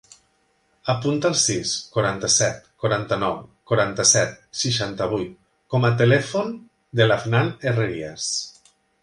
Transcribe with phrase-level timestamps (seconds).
[0.91, 3.35] Apunta el sis, quaranta-set, quaranta-nou,
[3.73, 5.37] quaranta-set, seixanta-vuit
[5.75, 6.51] com a telèfon
[7.03, 8.27] de l'Afnan Herrerias.